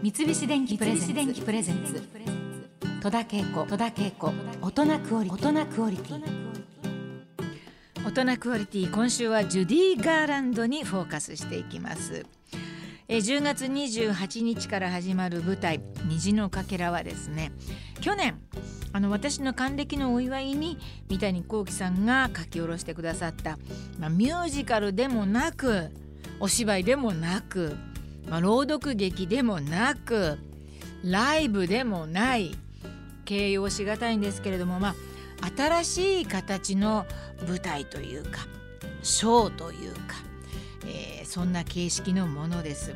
[0.00, 2.00] 三菱電機プレゼンツ。
[3.02, 4.32] 戸田恵子戸田恵子。
[4.62, 5.48] 大人クオリティ。
[5.48, 6.22] 大人クオリティ。
[8.06, 8.90] 大人クオリティ。
[8.92, 12.24] 今週はジュディ・ガーランドにフォーカスしていきます。
[13.08, 17.52] え10月28日から始まる舞台「虹のかけら」はですね
[18.02, 18.38] 去年
[18.92, 20.78] あの私の還暦のお祝いに
[21.08, 23.58] 三谷幸喜さんが書き下ろしてくださった、
[23.98, 25.90] まあ、ミュージカルでもなく
[26.38, 27.76] お芝居でもなく、
[28.30, 30.38] まあ、朗読劇でもなく
[31.02, 32.54] ライブでもない
[33.24, 34.94] 形容しがたいんですけれどもまあ
[35.56, 37.06] 新しい形の
[37.46, 38.46] 舞台というか
[39.02, 40.00] ショーというか、
[40.86, 42.94] えー、そんな形式のものです。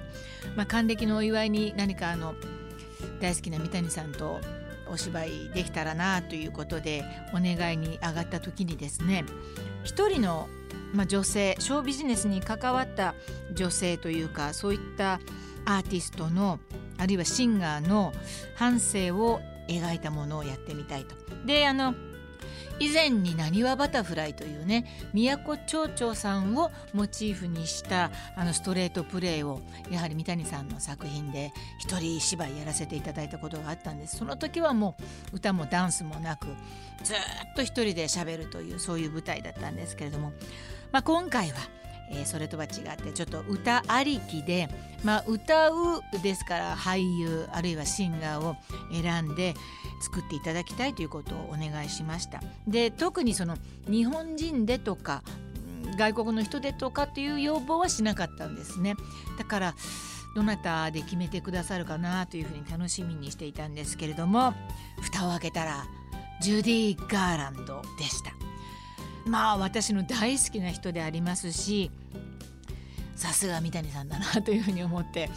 [0.56, 2.34] まあ、還暦のお祝いに何かあの
[3.20, 4.40] 大好きな三谷さんと
[4.90, 9.24] お芝居できたらなということでお願いに上がった時にですね
[9.84, 10.48] 一人の、
[10.92, 13.14] まあ、女性ショービジネスに関わった
[13.52, 15.20] 女性というかそういった
[15.64, 16.58] アーティストの
[16.98, 18.12] あるいはシンガーの
[18.56, 21.14] 半生を描いたものをやってみたいと。
[21.46, 21.94] であの
[22.78, 34.96] 以前になにわバタフライというね宮古町長さんをモチーフにしたあのストレートプレーをやはり三谷さんの作品で一人芝居やらせていただいたことがあったんですその時はも
[35.32, 36.46] う歌もダンスもなく
[37.04, 37.16] ずっ
[37.54, 40.32] と一人で喋るというそういう舞台だったんですけれども、
[40.92, 41.56] まあ、今回は
[42.12, 44.68] えー、それとは違ってちょっと歌ありきで、
[45.02, 48.56] まあ、歌うですから俳優あるいはシンガーを
[48.92, 49.54] 選んで
[50.02, 52.42] 作っていただきたいということをお願いしました。
[52.66, 53.56] で特にその
[53.88, 55.22] 日本人でとか
[55.96, 58.94] 外国の人でとかっていう要望はしなかったんですね。
[59.38, 59.74] だから
[60.34, 64.54] どなたで決めてくださるかなというふうに楽しみにしていたんですけれども
[65.02, 65.84] 蓋を開けたら
[66.40, 68.41] ジュディ・ガーランドでした。
[69.26, 71.90] まあ私の大好きな人でありますし
[73.14, 75.30] さすが三谷さんだなというふうに思って、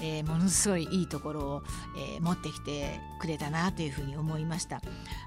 [0.00, 1.62] えー、ものすごいいいところを、
[1.96, 4.80] えー、持ってきてくれたなというふうに思いました。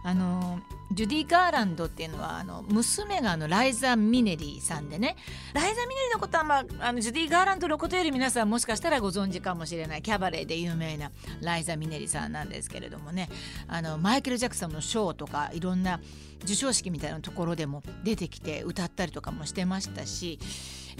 [0.03, 0.59] あの
[0.91, 5.17] ジュディ・ガーランドっていうのはあの娘があのライザ・ミネリーさんでね
[5.53, 11.11] ライザ・ミネリーのことは、まあ、あのジュディ・ガーランドのことより皆さんもしかしたらご存知かもしれないキャバレーで有名な
[11.41, 13.29] ライザ・ミネリーさんなんですけれどもね
[13.67, 15.99] あのマイケル・ジャクソンのショーとかいろんな
[16.41, 20.39] 授賞式みたいなところでも出てきて歌ったりとかもしてましたし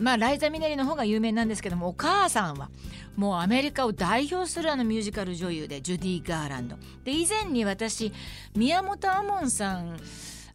[0.02, 2.70] まあライザ・ミネリの方が有名なんですけどもお母さんは
[3.16, 6.78] もうアメリカを代表するあのミュージカル女優でジュディ・ガーランド。
[7.04, 8.14] で以前に私
[8.56, 10.00] 宮本亞門さん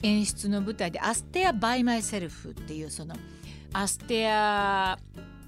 [0.02, 3.16] 演出の舞台で「アステア・バイ・マイ・セルフ」っていうその
[3.72, 4.98] アステア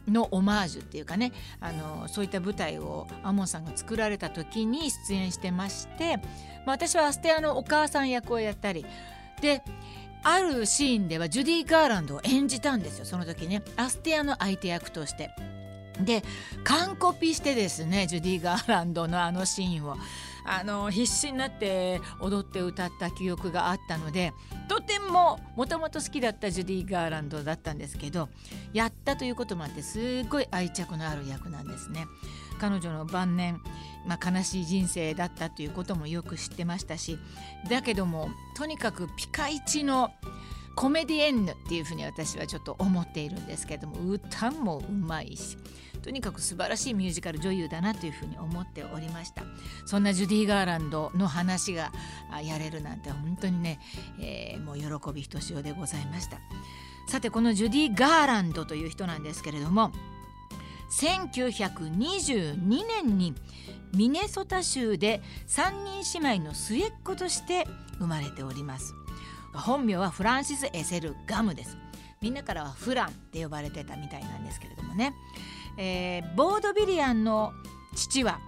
[0.09, 8.85] のオマージュっていうかねあのそういった舞台を亞門さんが作られた時に出演してまして、まあ、私はアステアのお母さん役をやったり
[9.41, 9.63] で
[10.29, 15.31] あるシーンではジュディ・ガーランドを演じたんですよその時ねアステアの相手役として。
[16.01, 16.23] で
[16.63, 19.97] 完コピしてですねジュディ・ガーランドのあのシーンを
[20.45, 24.35] あの必死になって踊って歌った記憶があったので
[24.69, 28.29] とてももともと好きだったジュディ・ガーランドだったんですけど
[28.75, 32.07] やったということもあってすごい愛着のある役なんですね。
[32.57, 33.61] 彼女の晩年、
[34.07, 37.19] まあ、悲しい人生だったということもよく知ってましたし
[37.69, 40.13] だけどもとにかくピカイチの
[40.75, 45.57] コメディエンヌっていうふうに私はちょっと思っているんですけども歌もうまいし
[46.03, 49.43] とにかく素晴らしいミュージカル女優だなというふうに思っておりました。
[49.87, 51.91] そんなジュディ・ガーランドの話が
[52.45, 53.81] やれるなんて本当にね、
[54.21, 56.39] えー、もう喜びひとしおでございました。
[57.09, 59.91] さてこのジュディ・ガーランドという人なんですけれども
[60.91, 63.35] 1922年に
[63.95, 67.67] ミネソタ州で3人姉妹の末っ子として
[67.99, 68.95] 生まれております。
[69.55, 71.79] 本名はフランシス・エセル・ガムです。
[72.21, 75.15] みんなからはフランって呼ばれてたみたいなんですけれどもね、
[75.77, 77.53] えー、ボードビリアンの
[77.95, 78.41] 父は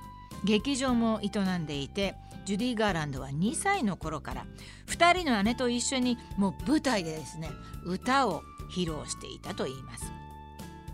[0.44, 4.46] 劇場も営んでいてジュディ・ガーランドは2歳の頃から
[4.86, 7.50] 2人の姉と一緒にもう舞台でですね
[7.84, 10.12] 歌を披露していたといいます。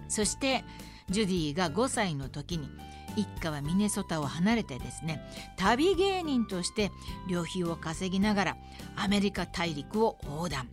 [0.09, 0.65] そして
[1.11, 2.69] ジュディが5歳の時に
[3.17, 5.21] 一家はミネソタを離れてですね
[5.57, 6.91] 旅芸人として
[7.29, 8.57] 旅費を稼ぎながら
[8.97, 10.69] アメリカ大陸を横断。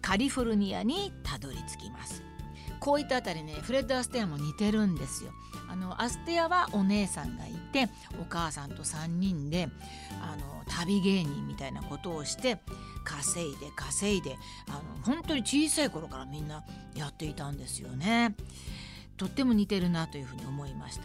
[0.00, 2.22] カリフォルニアにたどり着きます。
[2.80, 5.32] こういったあたりねフレッド・アステアも似てるんですよ。
[5.68, 7.90] あのアステアはお姉さんがいて
[8.20, 9.68] お母さんと3人で
[10.22, 12.58] あの旅芸人みたいなことをして
[13.04, 14.38] 稼いで稼いで
[14.68, 16.64] あの本当に小さい頃からみんな
[16.94, 18.34] やっていたんですよね。
[19.18, 21.04] とっても似てるなというふうに思いました。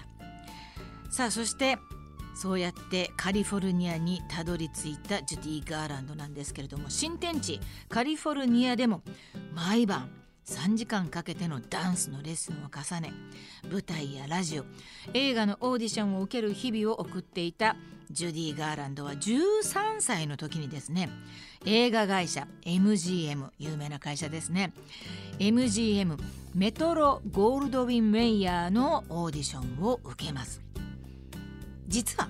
[1.12, 1.78] さあそして
[2.36, 9.04] そうやってカリフォルニアにたどり着いたジュディ・ガーランドなんですけれども新天地カリフォルニアでも
[9.54, 10.10] 毎晩
[10.46, 13.14] 3時間かけてのダンスのレッスンを重ね
[13.72, 14.66] 舞台やラジオ
[15.14, 17.76] 映画のオーディションを受ける日々を送っていた
[18.14, 21.10] ジュディ・ガーランドは13歳の時にですね
[21.66, 24.72] 映画会社 MGM 有名な会社ですね。
[25.40, 26.18] MGM
[26.54, 30.62] メトロゴールドウィン・メイヤーのオーディションを受けます。
[31.88, 32.30] 実は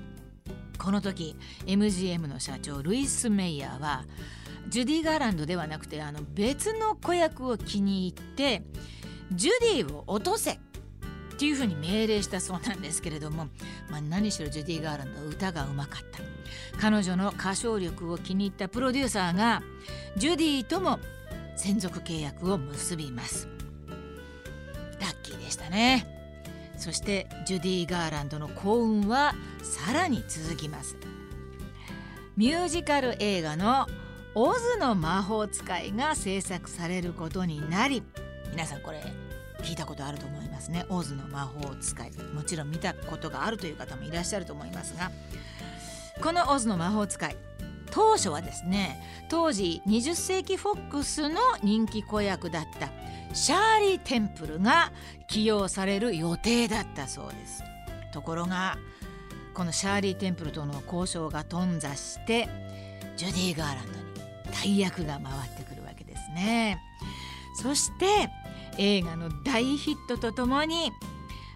[0.77, 1.35] この時
[1.65, 4.05] MGM の社長ルイス・メイヤーは
[4.69, 8.63] ジュディ・ガーランドではなくてあの別の子役を気に入って
[9.33, 10.59] ジュディを落とせ
[11.43, 13.47] っていうふうに命令したそうなんですけれども、
[13.91, 16.19] まあ、何しろジュディ・ガーランド歌がうまかった。
[16.79, 19.61] 彼女の歌唱力を気に入ったプロデューサーが
[20.15, 20.99] ジュディとも
[21.57, 23.49] 専属契約を結びます。
[25.01, 26.07] ラッキーでしたね。
[26.77, 30.95] そしてジュディ・ガーランドの幸運はさらに続きます。
[32.37, 33.87] ミュージカル映画の
[34.33, 38.01] 「オズの魔法使い」が制作されることになり
[38.51, 39.03] 皆さんこれ
[39.63, 45.11] 聞いたことあると思いますね「オズの魔法使い」もちろん見たことがあるという方もいらっしゃると思いますが
[46.21, 47.35] この「オズの魔法使い」
[47.91, 52.89] 当初はですね当時20世紀フォックスの人気子役だった
[53.33, 54.91] シャーリー・テンプルが
[55.27, 57.63] 起用される予定だったそうです。
[58.11, 58.77] ところが
[59.53, 62.47] このシャーリー・テンプルとの交渉が頓挫して
[63.15, 64.03] ジュディ・ガーランドに
[64.51, 66.79] 大役が回ってくるわけですね。
[67.61, 68.29] そして
[68.77, 70.91] 映画の大ヒットとともに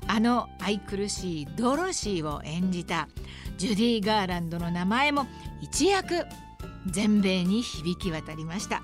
[0.07, 3.07] あの愛くるしいドロシーを演じた
[3.57, 5.27] ジュディ・ガーランドの名前も
[5.61, 6.25] 一躍
[6.85, 8.81] 全米に響き渡りました。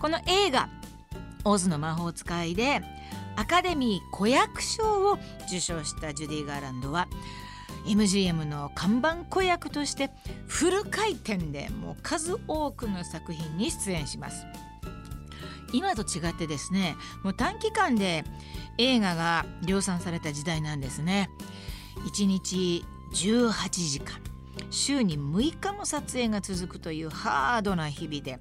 [0.00, 0.68] この映画
[1.44, 2.82] 「オズの魔法使い」で
[3.36, 7.06] アカデミー子役賞を受賞したジュディ・ガーランドは
[7.86, 10.10] MGM の看板子役として
[10.46, 14.44] フル回転でもう数多くの作品に出演します。
[15.72, 18.24] 今と違ってですねもう短期間で
[18.78, 21.30] 映画が量産された時代なんですね。
[22.06, 22.84] 1日
[23.14, 24.18] 18時間。
[24.70, 28.38] 週に6日も撮影が続くというハードな日々で、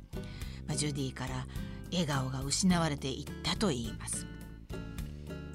[0.67, 1.45] まあ、ジュディから
[1.91, 4.27] 笑顔が失われていったといいます。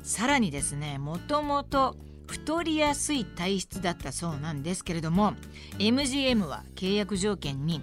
[0.03, 1.97] さらにですねもともと
[2.29, 5.35] 太りやすい体質だったそうなんですけれども
[5.79, 7.83] MGM は契約条件に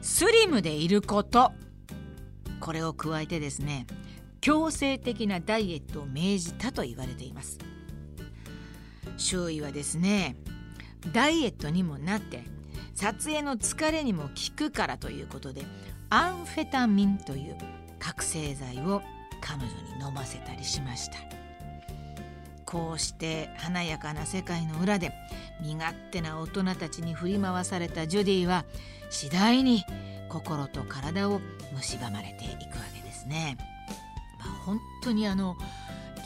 [0.00, 1.52] スリムでいること
[2.60, 3.86] これを加えてですね
[4.40, 7.58] 強制的なダイエットを命じたと言われています。
[9.16, 10.36] 周囲はですね
[11.12, 12.44] ダイエットにもなって
[12.94, 15.62] 撮影の疲れにも効くからということで
[16.10, 17.56] アンフェタミンという
[17.98, 19.02] 覚醒剤を
[19.40, 19.66] 彼女
[19.98, 21.18] に飲ませたりしました。
[22.64, 25.12] こうして華やかな世界の裏で
[25.60, 28.64] 身勝手な大人たちに振り回されたジュディは
[29.10, 29.84] 次第に
[30.28, 31.40] 心と体を
[31.80, 33.56] 蝕まれていくわけですね。
[34.38, 35.56] まあ、本当にあの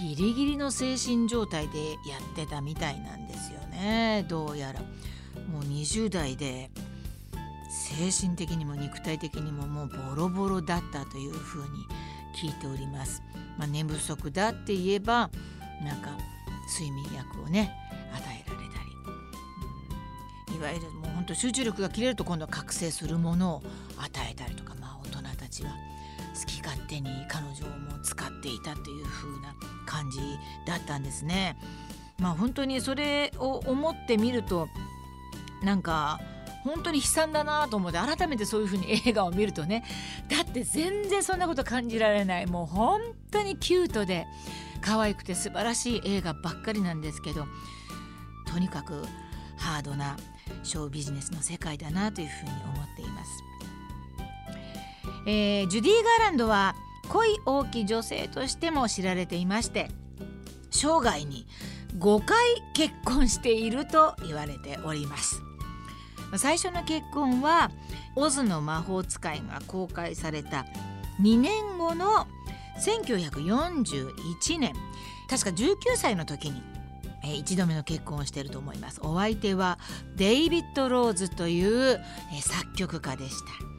[0.01, 4.81] ギリギリの精神状態でやってたみたいなんですよねどうやら。
[4.81, 6.71] もう20代で
[7.71, 11.87] 精神的にも肉体的にももうボロボロだったというふうに
[12.37, 13.23] 聞いております。
[13.59, 15.31] まあ、寝不足だって言えば
[15.83, 16.11] なんか
[16.73, 17.75] 睡眠薬をね
[20.61, 23.63] わゆるもうほんと集中力が切れると今度は覚醒するものを
[23.99, 25.71] 与えたりとかまあ大人たちは
[26.39, 29.55] 好き勝手に彼女をも使っていたという風な
[29.87, 30.19] 感じ
[30.67, 31.57] だったんですね。
[32.19, 34.69] まあ本当にそれを思ってみると
[35.63, 36.21] なんか
[36.65, 39.85] 本当に悲惨だなと思って改めてそういう風に映画を見るとね
[40.29, 43.01] だって全然そんなこと感じられないもう本
[43.31, 44.27] 当にキュートで
[44.83, 47.47] 可愛くて素晴らしい映画ばっかりなんですけど
[48.47, 49.05] とにかく
[49.57, 50.17] ハードな
[50.63, 53.31] ショービジネスの世界だなというふうに思っています。
[55.27, 56.75] えー、ジュディ・ガーランドは
[57.09, 59.91] 恋多き女性としても知られていまして
[60.71, 61.47] 生涯に
[61.99, 62.39] 5回
[62.73, 65.43] 結婚していると言われております
[66.37, 67.71] 最初の結婚は
[68.15, 70.65] 「オズの魔法使い」が公開された
[71.21, 72.29] 2年後の
[72.79, 74.73] 1941年
[75.29, 76.63] 確か19歳の時に
[77.25, 79.01] え一度目の結婚をしていると思います。
[79.03, 79.79] お相手は
[80.17, 82.01] デイビッド・ローズという
[82.33, 83.71] え作曲家でした。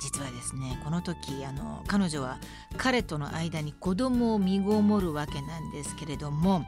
[0.00, 2.38] 実はですねこの時あの彼女は
[2.76, 6.64] 彼との間に子供を身ごもるわけなんですけれども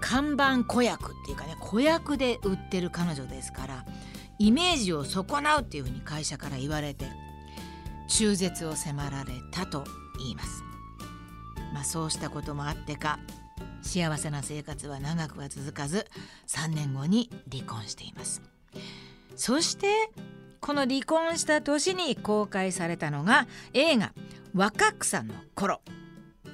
[0.00, 3.84] 看板子役っていうかね子役で売ってる彼女ですから
[4.38, 7.06] イメージを損なうっていうふうに会社から言われて
[8.08, 9.84] 中絶を迫られたと
[10.18, 10.62] 言います。
[11.74, 13.18] まあ、そうしたこともあってか
[13.86, 16.06] 幸せな生活は長くは続かず
[16.48, 18.42] 3年後に離婚しています。
[19.36, 20.10] そして
[20.60, 24.12] この離婚した年に公開されたのが映画
[24.54, 25.80] 「若草の頃」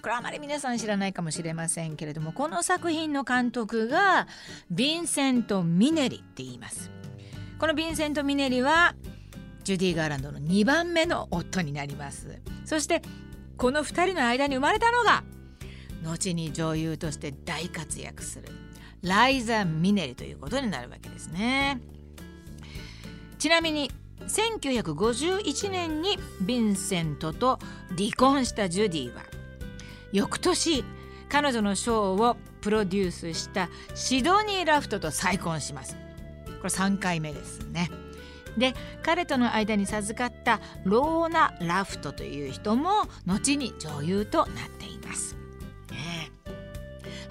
[0.02, 4.26] これあまり皆さん知らないかもしれませんけれどもこの作品の監督が
[4.72, 6.90] ヴィンセント・ミネリって言います。
[7.58, 8.96] このヴィンセント・ミネリは
[9.62, 12.40] ジュディ・ガーランドの2番目の夫になります。
[12.64, 13.02] そして
[13.56, 15.22] この2人の間に生まれたのが
[16.02, 18.48] 後に女優として大活躍する。
[19.02, 21.80] ライザ・ミネリということになるわけですね。
[23.38, 23.90] ちなみに
[24.28, 27.58] 1951年にヴィンセントと
[27.98, 29.22] 離婚したジュディは
[30.12, 30.84] 翌年
[31.28, 35.96] 彼女のショーをプロデュースしたシドニー・ラフトと再婚します。
[36.58, 37.90] これ3回目ですね。
[38.56, 45.36] で彼との間に授かったローナ・ラフトという人も後に女優となっています、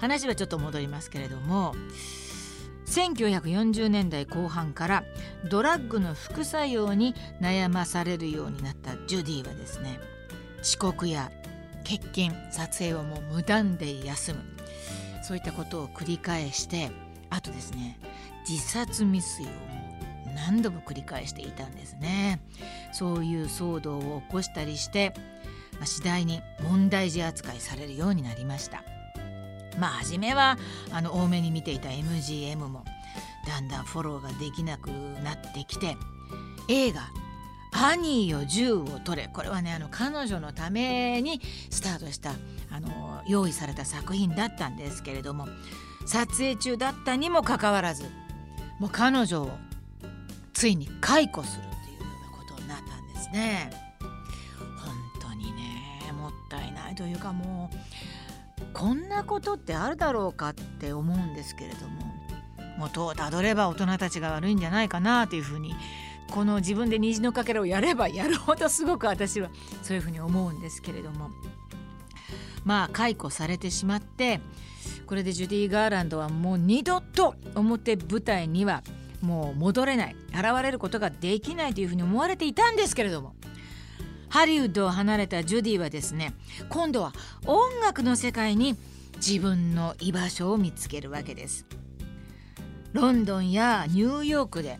[0.02, 1.76] 話はちょっと戻りますけれども
[2.86, 5.04] 1940年代後半から
[5.48, 10.00] ドラッグの副作用に悩まされるようになったジュディはですね
[10.60, 11.30] 遅刻や
[11.84, 14.40] 欠勤撮影をもう無断で休む。
[15.24, 16.90] そういったことを繰り返して
[17.30, 17.98] あとですね
[18.48, 19.48] 自殺未遂を
[20.34, 22.40] 何度も繰り返していたんですね。
[22.92, 25.14] そういう騒動を起こしたりして
[25.78, 28.82] ま次第に問題児扱いされるようになりました。
[29.82, 30.58] まあ初めは
[30.92, 32.84] あの多めに見ていた MGM も
[33.48, 34.90] だんだんフォローができなく
[35.24, 35.96] なってきて
[36.68, 37.10] 映画
[37.74, 42.30] 「アニーよ銃を取れ」これはねあの彼女のためにスタートした
[42.70, 45.48] あの用意された作品だったんですけれども
[46.06, 48.04] 撮影中だったにもかかわらず
[48.78, 49.50] もう彼女を
[50.52, 53.68] ついに解雇するっていうようなことになったんですね。
[54.78, 57.76] 本当にねもったいないというかもう
[58.72, 62.12] こんなことってあるだろうかって思うんですけれども
[62.78, 65.74] 元をたどれば大人たちが悪いんじゃないかなというふうに
[66.30, 69.50] この自分で虹のかけらをやればやるほどすごく私は
[69.82, 71.30] そういうふうに思うんですけれども
[72.64, 74.40] まあ解雇されてしまって
[75.06, 78.82] これでジュディ・ガーランドはもう二度と表舞台には
[79.20, 83.34] もう戻れない現れることができないというふうに思われていたんですけれども
[84.32, 86.32] ハリウッドを離れたジュディはですね
[86.70, 87.12] 今度は
[87.44, 88.76] 音楽の世界に
[89.16, 91.66] 自分の居場所を見つけるわけです。
[92.94, 94.78] ロンドンやニューヨークで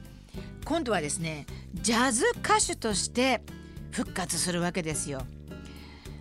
[0.64, 1.44] 今度はですね
[1.74, 3.42] ジャズ歌手として
[3.90, 5.20] 復活するわけですよ。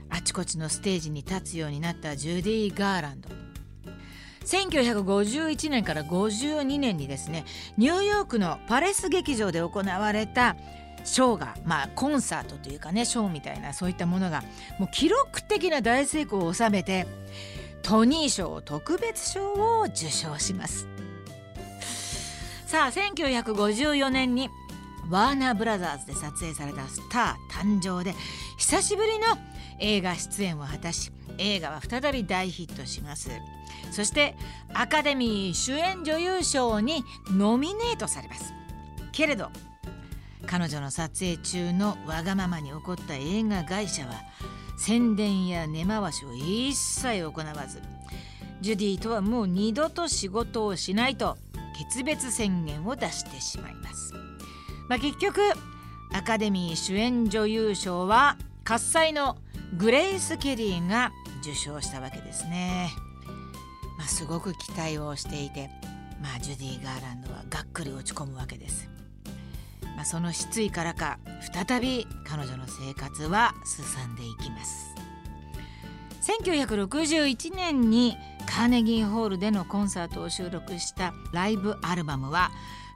[0.09, 3.29] あちこちのステージに立つようになったジュディ・ガーランド。
[4.43, 7.45] 1951年から52年にですね
[7.77, 10.57] ニューヨークのパレス劇場で行われた
[11.03, 14.43] ショーがまあコンサートというかねショーみたいなそういったものが
[14.79, 17.07] もう記録的な大成功を収めて
[17.81, 20.87] トニー賞特別賞を受賞します。
[22.67, 24.49] さあ1954年に
[25.09, 28.15] ワーナーブラザーズで撮影されたスター誕生で
[28.57, 29.25] 久しぶりの
[29.79, 33.29] 映画出演を果たし映画は再び大ヒットします。
[33.91, 34.35] そして
[34.73, 38.53] アカデミー主演女優賞にノミネートされます。
[39.11, 39.49] けれど
[40.45, 44.13] 彼女の撮影中のわがままに起こった映画会社は
[44.77, 47.81] 宣伝や根回しを一切行わず
[48.61, 51.37] ジュディとはもう二度と仕事をしないと
[51.77, 54.13] 決別宣言を出してしまいます、
[54.87, 55.41] まあ、結局
[56.13, 59.37] アカデミー主演女優賞は喝采の
[59.77, 62.89] グレイス・ケリーが受賞したわけですね、
[63.97, 65.69] まあ、すごく期待をしていて、
[66.21, 69.00] まあ、ジュディ・ガーランドはがっくり落ち込むわけです。
[70.01, 71.19] まあ、その失意からか
[71.53, 74.95] 再び彼女の生活は進んでいきます。
[76.39, 78.17] 1961年に
[78.47, 82.49] カーネギーホールでのコンサートを収録したライブアルバムは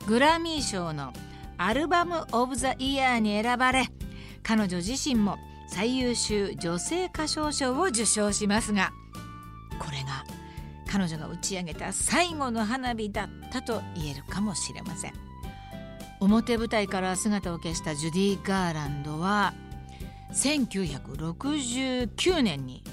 [0.07, 1.13] グラミー賞の
[1.59, 3.87] アルバム・オブ・ザ・イヤーに選ばれ
[4.41, 8.91] 彼女自身も最優秀女性歌唱賞を受賞しますが
[9.77, 10.25] これが
[10.91, 15.34] 彼女が打ち上げた最後の花火だったと言えるかもしれません。
[16.27, 19.53] 表舞台から姿を消したジュディ・ガーランドは
[20.33, 22.83] 1969年に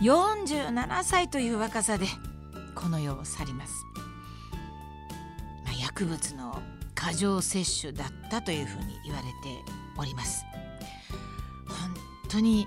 [0.00, 2.06] 47歳という若さで
[2.74, 3.84] この世を去ります、
[5.64, 6.62] まあ、薬物の
[6.94, 9.30] 過剰摂取だったというふうに言われて
[9.96, 10.44] おります。
[11.66, 11.94] 本
[12.28, 12.66] 当に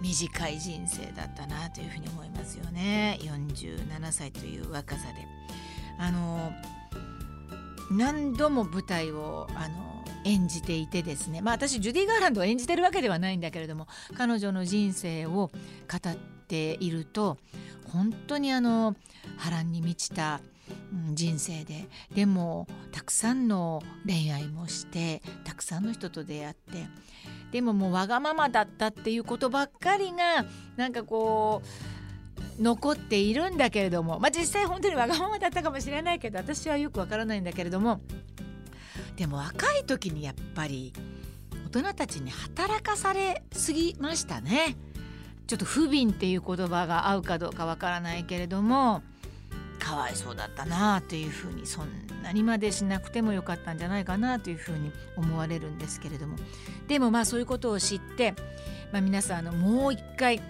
[0.00, 3.18] 短い人生だったなというふうに思いますよね。
[3.22, 5.26] 47歳という若さで。
[5.98, 6.52] あの
[7.90, 11.40] 何度も舞台をあの演じていてですね。
[11.40, 15.50] まあ私ジュディ・ガーランドを演じてるわけではないんだけれども彼女の人生を語
[16.10, 16.16] っ
[16.48, 17.38] ていると
[17.92, 18.96] 本当にあの
[19.36, 20.40] 波乱に満ちた
[21.12, 26.86] 人生ででもたくさんの恋愛もしてたくさんの人と出会って
[27.52, 30.44] でももうわがままだったっていうことばっかりが
[30.76, 31.95] なんかこう
[32.60, 38.00] 残っているんだけれどもまあ実際本当にわがままだったかもしれないけど私はよくわからないんだけれども
[39.16, 40.92] でも若い時にやっぱり
[41.66, 44.76] 大人たちに働かされすぎましたね。
[45.46, 49.02] ちょっと不憫っていう言葉が合うかどうかわからないけれども
[49.78, 51.88] かわいそうだったなあというふうにそん
[52.22, 56.36] なにまでしなくてもよかったんじゃないかなというふうに思われるんですけれども
[56.88, 58.34] でもまあそういうことを知って、
[58.92, 60.40] まあ、皆さんあのもう一回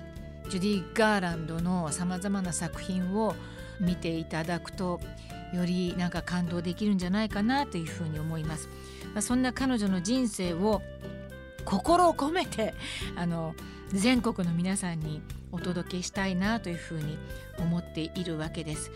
[0.49, 3.35] ジュディ・ガーランドのさまざまな作品を
[3.81, 5.01] 見ていただくと
[5.53, 8.69] よりなんか感動できるんじゃないかなというふうに思います。
[9.15, 10.83] まあ、そんな彼女の人生を
[11.65, 12.75] 心を込めて
[13.17, 13.55] あの
[13.93, 15.21] 全国の皆さんに
[15.53, 17.19] お届けしたいなというふうに
[17.59, 18.91] 思っているわけです。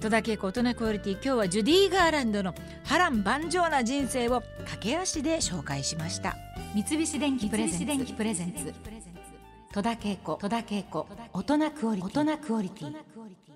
[0.00, 6.36] 戸田恵子大人クオリティ今日はジュディ・ガーランドの波乱万丈な人生を駆け足で紹介しました。
[6.74, 8.99] 三菱電機プレゼンツ。
[9.72, 10.36] 戸田恵子
[11.32, 13.49] 大人クオリティ。